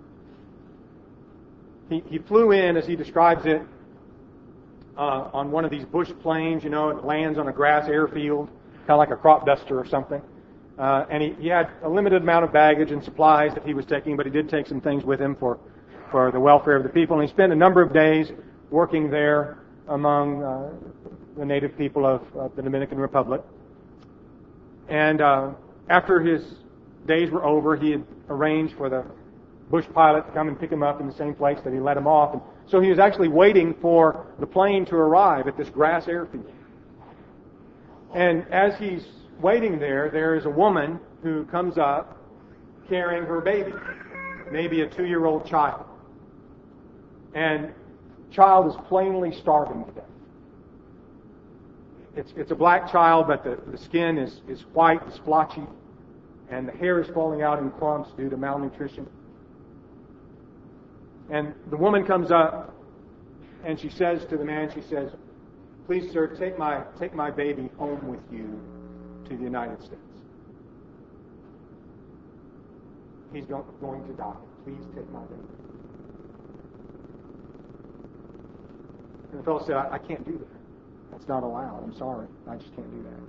[1.88, 3.62] He, he flew in, as he describes it,
[4.96, 8.48] uh, on one of these bush planes, you know, it lands on a grass airfield,
[8.86, 10.22] kind of like a crop duster or something.
[10.78, 13.86] Uh, and he, he had a limited amount of baggage and supplies that he was
[13.86, 15.58] taking, but he did take some things with him for,
[16.10, 17.18] for the welfare of the people.
[17.18, 18.32] And he spent a number of days
[18.70, 20.70] working there among uh,
[21.36, 23.42] the native people of, of the Dominican Republic.
[24.88, 25.50] And uh,
[25.88, 26.42] after his
[27.06, 29.04] days were over, he had arranged for the
[29.70, 31.96] bush pilot to come and pick him up in the same place that he let
[31.96, 32.32] him off.
[32.32, 36.50] And so he was actually waiting for the plane to arrive at this grass airfield.
[38.14, 39.04] And as he's
[39.40, 42.18] waiting there, there is a woman who comes up
[42.88, 43.72] carrying her baby,
[44.50, 45.84] maybe a two year old child.
[47.34, 47.72] And
[48.30, 50.04] child is plainly starving to death.
[52.16, 55.66] It's, it's a black child, but the, the skin is, is white, splotchy,
[56.48, 59.08] and the hair is falling out in clumps due to malnutrition.
[61.30, 62.74] And the woman comes up
[63.64, 65.10] and she says to the man, she says,
[65.86, 68.60] Please, sir, take my, take my baby home with you
[69.28, 70.00] to the United States.
[73.32, 74.34] He's going to die.
[74.64, 75.42] Please take my baby.
[79.32, 80.46] And the fellow said, I, I can't do that.
[81.10, 81.82] That's not allowed.
[81.82, 82.28] I'm sorry.
[82.48, 83.20] I just can't do that.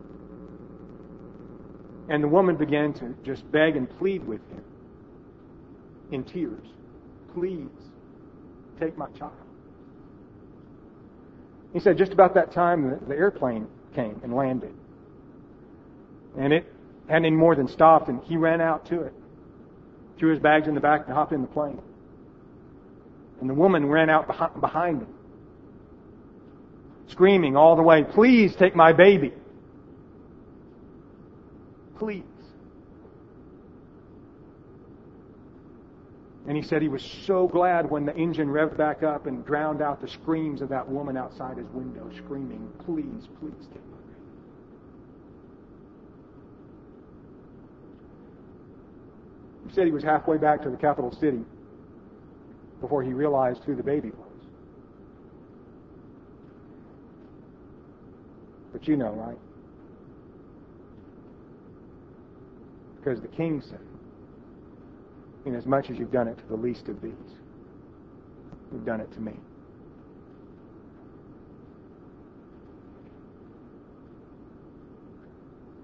[2.13, 4.63] And the woman began to just beg and plead with him
[6.11, 6.67] in tears.
[7.35, 7.67] Please
[8.79, 9.33] take my child.
[11.73, 14.73] He said just about that time the, airplane came and landed.
[16.39, 16.65] And it
[17.07, 19.13] hadn't any more than stopped, and he ran out to it,
[20.17, 21.81] threw his bags in the back, and hopped in the plane.
[23.41, 24.27] And the woman ran out
[24.61, 25.13] behind him,
[27.09, 29.33] screaming all the way, Please take my baby.
[31.97, 32.23] Please.
[36.47, 39.81] And he said he was so glad when the engine revved back up and drowned
[39.81, 44.21] out the screams of that woman outside his window, screaming, Please, please take my baby.
[49.67, 51.41] He said he was halfway back to the capital city
[52.79, 54.25] before he realized who the baby was.
[58.71, 59.37] But you know, right?
[62.97, 63.79] Because the king said,
[65.53, 67.13] As much as you've done it to the least of these,
[68.71, 69.33] you've done it to me.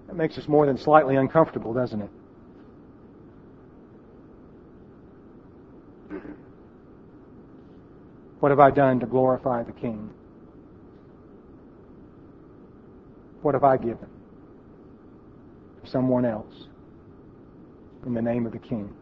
[0.08, 2.10] That makes us more than slightly uncomfortable, doesn't it?
[8.40, 10.10] What have I done to glorify the King?
[13.40, 14.08] What have I given
[15.82, 16.66] to someone else
[18.04, 18.94] in the name of the King?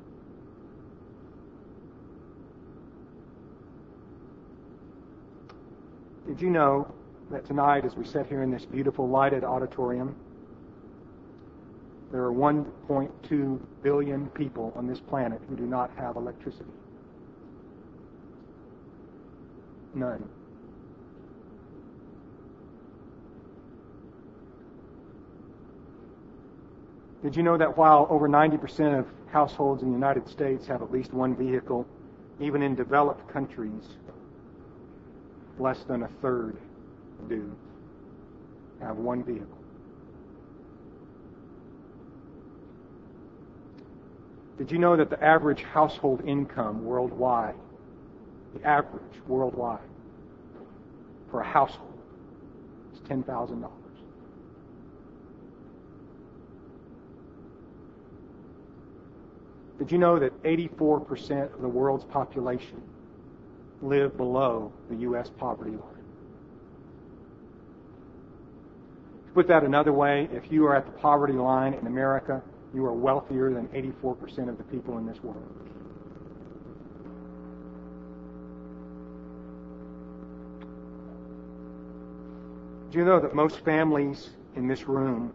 [6.31, 6.87] Did you know
[7.33, 10.15] that tonight, as we sit here in this beautiful lighted auditorium,
[12.13, 16.71] there are 1.2 billion people on this planet who do not have electricity?
[19.93, 20.29] None.
[27.25, 30.93] Did you know that while over 90% of households in the United States have at
[30.93, 31.89] least one vehicle,
[32.39, 33.97] even in developed countries,
[35.61, 36.57] less than a third
[37.29, 37.55] do
[38.81, 39.47] have one vehicle?
[44.59, 47.55] Did you know that the average household income worldwide
[48.55, 49.79] the average worldwide
[51.31, 51.99] for a household
[52.93, 53.69] is $10,000.
[59.79, 62.83] Did you know that 84% of the world's population
[63.83, 65.31] live below the U.S.
[65.39, 66.05] poverty line.
[69.27, 72.43] To put that another way, if you are at the poverty line in America,
[72.75, 75.43] you are wealthier than 84% of the people in this world.
[82.91, 85.33] Do you know that most families in this room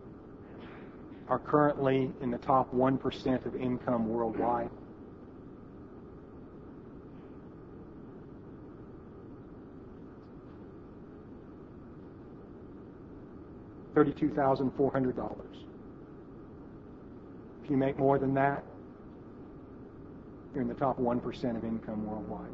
[1.29, 4.69] are currently in the top 1% of income worldwide?
[13.95, 15.45] $32,400.
[17.63, 18.63] If you make more than that,
[20.53, 22.51] you're in the top 1% of income worldwide.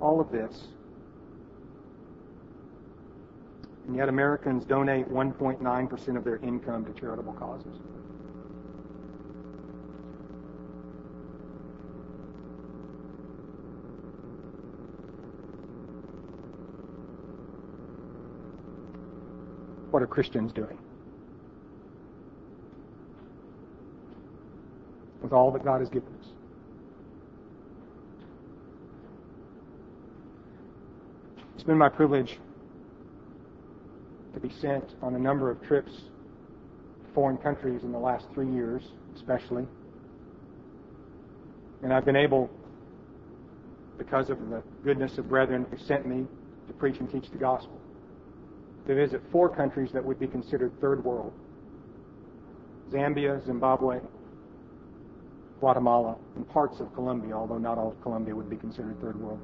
[0.00, 0.68] All of this.
[3.86, 7.78] And yet Americans donate 1.9% of their income to charitable causes.
[19.98, 20.78] What are Christians doing?
[25.20, 26.28] With all that God has given us.
[31.56, 32.38] It's been my privilege
[34.34, 38.52] to be sent on a number of trips to foreign countries in the last three
[38.52, 38.84] years,
[39.16, 39.66] especially.
[41.82, 42.48] And I've been able,
[43.98, 46.24] because of the goodness of brethren who sent me
[46.68, 47.80] to preach and teach the gospel,
[48.88, 51.32] to visit four countries that would be considered third world
[52.90, 54.00] Zambia, Zimbabwe,
[55.60, 59.38] Guatemala, and parts of Colombia, although not all of Colombia would be considered third world.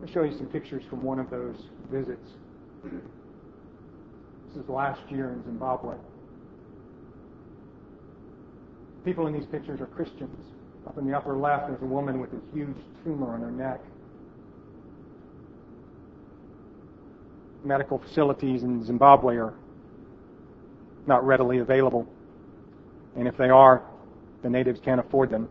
[0.00, 1.56] I'll show you some pictures from one of those
[1.90, 2.30] visits.
[2.82, 5.96] This is last year in Zimbabwe.
[9.04, 10.34] People in these pictures are Christians.
[10.86, 13.80] Up in the upper left, there's a woman with a huge tumor on her neck.
[17.66, 19.54] Medical facilities in Zimbabwe are
[21.06, 22.06] not readily available.
[23.16, 23.82] And if they are,
[24.42, 25.48] the natives can't afford them.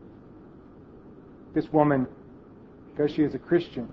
[1.53, 2.07] This woman,
[2.91, 3.91] because she is a Christian,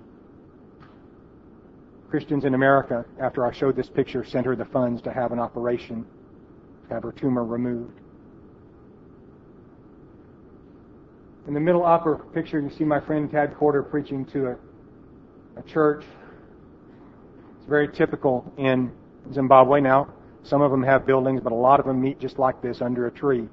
[2.11, 5.39] Christians in America, after I showed this picture, sent her the funds to have an
[5.39, 6.05] operation,
[6.89, 8.01] to have her tumor removed.
[11.49, 14.57] In the middle upper picture, you see my friend Tad Corder preaching to a,
[15.57, 16.05] a church
[17.63, 18.91] it's very typical in
[19.33, 20.09] Zimbabwe now.
[20.43, 23.07] Some of them have buildings, but a lot of them meet just like this under
[23.07, 23.49] a tree,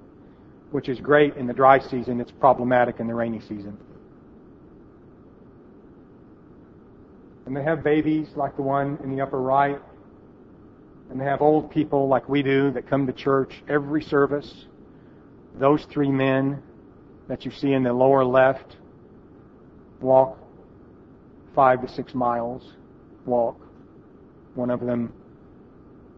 [0.72, 2.20] which is great in the dry season.
[2.20, 3.78] It's problematic in the rainy season.
[7.46, 9.80] And they have babies like the one in the upper right.
[11.12, 14.66] And they have old people like we do that come to church every service.
[15.60, 16.64] Those three men
[17.28, 18.78] that you see in the lower left
[20.02, 20.40] walk
[21.54, 22.74] five to six miles,
[23.28, 23.69] walk
[24.56, 25.14] one of them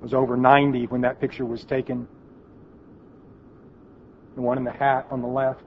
[0.01, 2.07] was over 90 when that picture was taken.
[4.35, 5.63] The one in the hat on the left.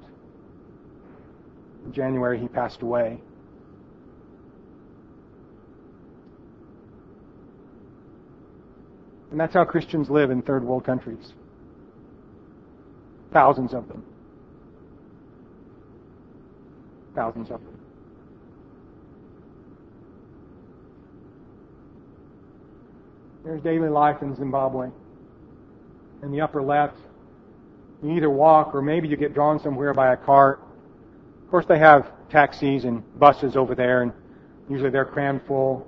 [1.85, 3.21] In January, he passed away.
[9.31, 11.33] And that's how Christians live in third world countries.
[13.33, 14.05] Thousands of them.
[17.17, 17.74] Thousands of them.
[23.45, 24.89] There's daily life in Zimbabwe.
[26.23, 26.97] In the upper left,
[28.03, 30.63] you either walk or maybe you get drawn somewhere by a cart.
[31.45, 34.13] Of course, they have taxis and buses over there, and
[34.71, 35.87] usually they're crammed full.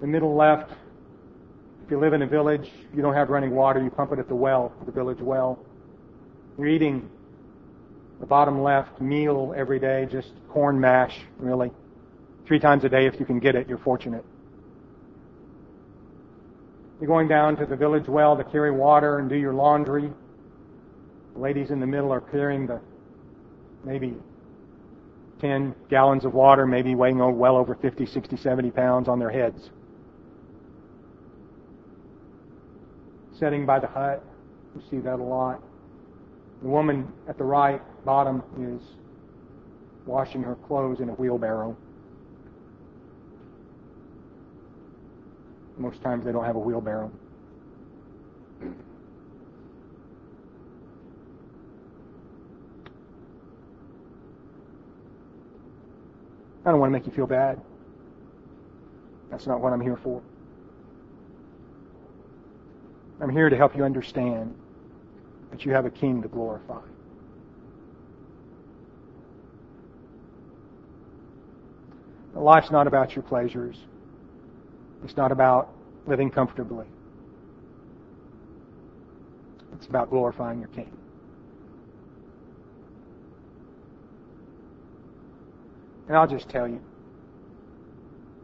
[0.00, 0.70] The middle left,
[1.84, 4.28] if you live in a village, you don't have running water, you pump it at
[4.28, 5.58] the well, the village well.
[6.56, 7.10] You're eating
[8.20, 11.72] the bottom left meal every day, just corn mash, really.
[12.48, 14.24] Three times a day, if you can get it, you're fortunate.
[16.98, 20.10] You're going down to the village well to carry water and do your laundry.
[21.34, 22.80] The ladies in the middle are carrying the
[23.84, 24.14] maybe
[25.42, 29.68] 10 gallons of water, maybe weighing well over 50, 60, 70 pounds on their heads.
[33.38, 34.24] Sitting by the hut,
[34.74, 35.62] you see that a lot.
[36.62, 38.80] The woman at the right bottom is
[40.06, 41.76] washing her clothes in a wheelbarrow.
[45.78, 47.10] Most times they don't have a wheelbarrow.
[56.64, 57.60] I don't want to make you feel bad.
[59.30, 60.20] That's not what I'm here for.
[63.20, 64.54] I'm here to help you understand
[65.50, 66.80] that you have a king to glorify.
[72.34, 73.76] Life's not about your pleasures.
[75.04, 75.72] It's not about
[76.06, 76.86] living comfortably.
[79.74, 80.90] It's about glorifying your King.
[86.08, 86.80] And I'll just tell you,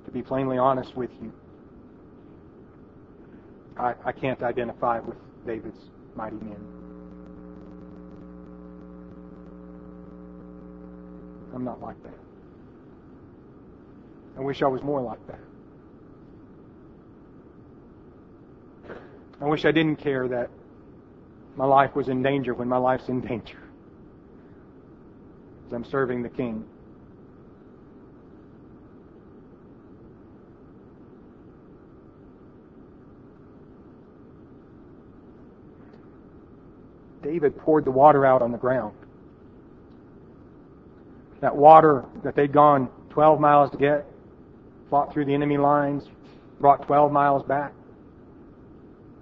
[0.05, 1.33] to be plainly honest with you,
[3.77, 5.81] I, I can't identify with David's
[6.15, 6.59] mighty men.
[11.55, 12.15] I'm not like that.
[14.37, 15.41] I wish I was more like that.
[19.45, 20.49] I wish I didn't care that
[21.55, 23.59] my life was in danger when my life's in danger.
[25.67, 26.65] As I'm serving the King.
[37.23, 38.97] David poured the water out on the ground.
[41.43, 44.07] That water that they'd gone 12 miles to get,
[44.89, 46.05] fought through the enemy lines,
[46.61, 47.75] brought 12 miles back,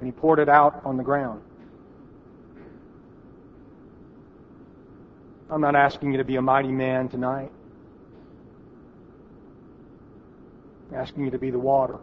[0.02, 1.40] and he poured it out on the ground.
[5.48, 7.52] I'm not asking you to be a mighty man tonight.
[10.90, 11.98] I'm asking you to be the water.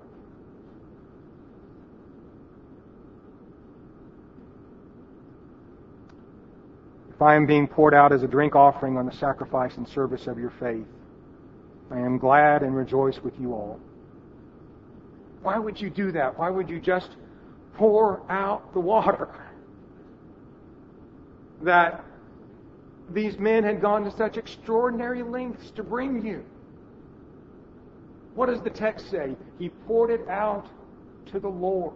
[7.14, 10.26] If I am being poured out as a drink offering on the sacrifice and service
[10.28, 10.88] of your faith,
[11.91, 13.78] I am glad and rejoice with you all.
[15.41, 16.39] Why would you do that?
[16.39, 17.18] Why would you just
[17.80, 19.30] pour out the water?
[21.61, 22.03] That
[23.09, 26.43] these men had gone to such extraordinary lengths to bring you.
[28.36, 29.36] What does the text say?
[29.57, 30.67] He poured it out
[31.32, 31.93] to the Lord.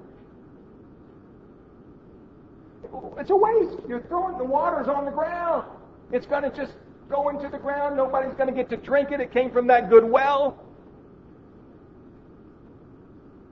[3.18, 3.78] It's a waste.
[3.88, 5.66] You're throwing the water's on the ground.
[6.12, 6.74] It's going to just
[7.10, 7.98] go into the ground.
[7.98, 9.20] Nobody's going to get to drink it.
[9.20, 10.58] It came from that good well.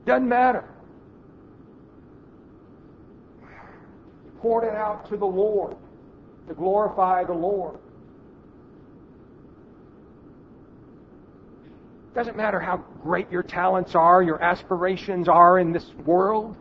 [0.05, 0.70] Doesn't matter.
[4.41, 5.75] Poured it out to the Lord
[6.47, 7.77] to glorify the Lord.
[12.13, 16.57] Doesn't matter how great your talents are, your aspirations are in this world.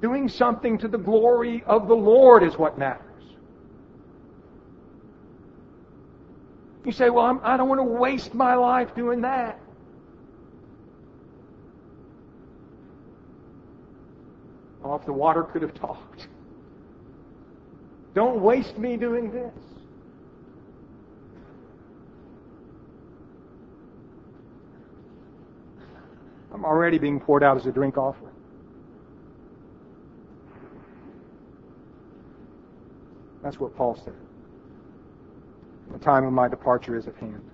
[0.00, 3.04] Doing something to the glory of the Lord is what matters.
[6.84, 9.60] You say, well, I'm, I do not want to waste my life doing that.
[14.82, 16.28] Oh, if the water could have talked.
[18.14, 19.54] Don't waste me doing this.
[26.52, 28.32] I'm already being poured out as a drink offering.
[33.42, 34.14] That's what Paul said.
[35.92, 37.48] The time of my departure is at hand.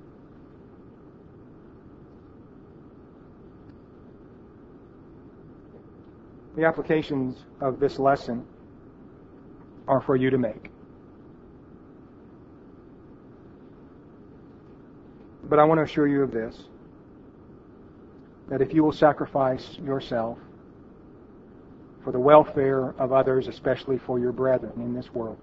[6.57, 8.47] The applications of this lesson
[9.89, 10.71] are for you to make.
[15.49, 16.65] But I want to assure you of this
[18.49, 20.39] that if you will sacrifice yourself
[22.05, 25.39] for the welfare of others, especially for your brethren in this world,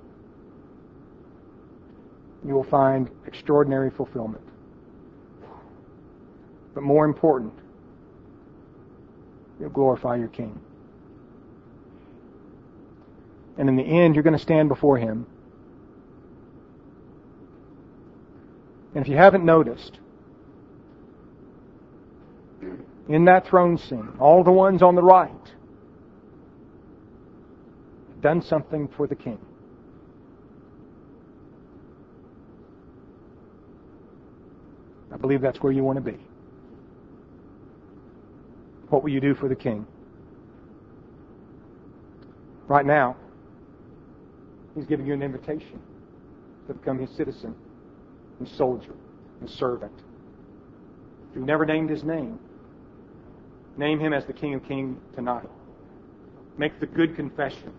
[2.45, 4.43] you will find extraordinary fulfillment.
[6.74, 7.53] But more important,
[9.59, 10.59] you'll glorify your King.
[13.62, 15.28] And in the end, you're going to stand before Him.
[18.95, 19.99] And if you haven't noticed,
[23.07, 25.30] in that throne scene, all the ones on the right
[28.20, 29.38] done something for the King.
[35.14, 36.18] I believe that's where you want to be.
[38.89, 39.86] What will you do for the King?
[42.68, 43.18] Right now,
[44.76, 45.82] He's giving you an invitation
[46.67, 47.55] to become His citizen
[48.39, 48.93] and soldier
[49.39, 49.93] and servant.
[51.30, 52.39] If you've never named His name,
[53.78, 55.49] name Him as the King of Kings tonight.
[56.57, 57.74] Make the good confession.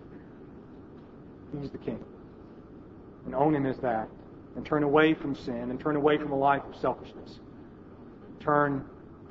[1.61, 2.03] He's the King.
[3.25, 4.09] And own Him as that
[4.57, 7.39] and turn away from sin and turn away from a life of selfishness.
[8.41, 8.85] Turn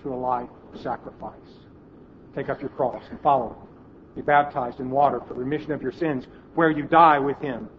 [0.03, 1.35] to a life of sacrifice.
[2.35, 3.67] Take up your cross and follow Him.
[4.15, 6.25] Be baptized in water for remission of your sins,
[6.55, 7.69] where you die with him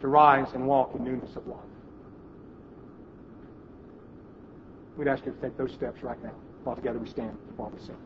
[0.00, 1.60] to rise and walk in newness of life.
[4.96, 6.34] We'd ask you to take those steps right now.
[6.64, 7.96] While together we stand, while we sing.